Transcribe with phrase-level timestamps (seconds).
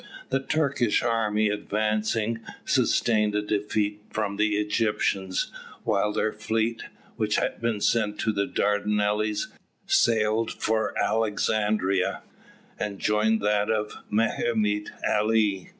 [0.31, 5.51] The Turkish army advancing sustained a defeat from the Egyptians,
[5.83, 6.81] while their fleet,
[7.17, 9.49] which had been sent to the Dardanelles,
[9.85, 12.23] sailed for Alexandria,
[12.79, 15.69] and joined that of Mehemet Ali.